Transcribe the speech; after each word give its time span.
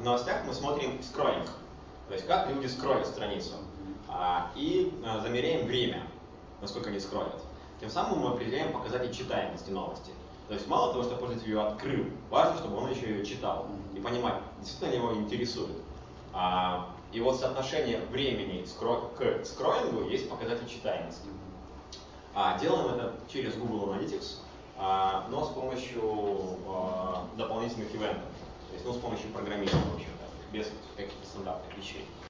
в 0.00 0.02
новостях 0.02 0.44
мы 0.46 0.54
смотрим 0.54 1.02
скроллинг, 1.02 1.46
то 2.08 2.14
есть 2.14 2.26
как 2.26 2.48
люди 2.48 2.66
скроллят 2.66 3.06
страницу, 3.06 3.52
а, 4.08 4.50
и 4.56 4.98
а, 5.04 5.20
замеряем 5.20 5.66
время, 5.66 6.02
насколько 6.62 6.88
они 6.88 6.98
скроллят. 6.98 7.38
Тем 7.80 7.90
самым 7.90 8.20
мы 8.20 8.30
определяем 8.30 8.72
показатель 8.72 9.14
читаемости 9.14 9.70
новости. 9.70 10.10
То 10.48 10.54
есть 10.54 10.66
мало 10.66 10.92
того, 10.92 11.04
что 11.04 11.16
пользователь 11.16 11.50
ее 11.50 11.60
открыл, 11.60 12.06
важно, 12.30 12.56
чтобы 12.56 12.78
он 12.78 12.90
еще 12.90 13.10
ее 13.10 13.24
читал 13.24 13.66
и 13.94 14.00
понимать, 14.00 14.36
действительно 14.58 14.90
ли 14.90 14.96
его 14.96 15.14
интересует. 15.14 15.76
А, 16.32 16.88
и 17.12 17.20
вот 17.20 17.38
соотношение 17.38 18.00
времени 18.10 18.62
к 18.62 19.44
скроллингу 19.44 20.08
есть 20.08 20.30
показатель 20.30 20.68
читаемости. 20.68 21.28
Делаем 22.60 22.94
это 22.94 23.14
через 23.30 23.56
Google 23.56 23.92
Analytics, 23.92 24.36
но 25.28 25.44
с 25.44 25.48
помощью 25.48 26.58
дополнительных 27.36 27.92
ивентов, 27.92 28.22
то 28.70 28.74
есть 28.74 28.86
ну, 28.86 28.92
с 28.92 28.98
помощью 28.98 29.30
программирования, 29.30 29.82
без 30.52 30.66
каких-то 30.96 31.26
стандартных 31.26 31.76
вещей. 31.78 32.10